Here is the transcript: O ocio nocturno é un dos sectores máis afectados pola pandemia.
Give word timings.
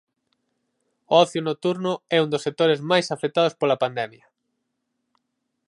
O 1.13 1.13
ocio 1.25 1.41
nocturno 1.47 1.91
é 2.15 2.17
un 2.25 2.29
dos 2.33 2.43
sectores 2.45 2.79
máis 2.91 3.05
afectados 3.15 3.57
pola 3.59 3.81
pandemia. 3.83 4.25